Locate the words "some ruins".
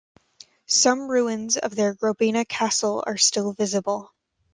0.65-1.57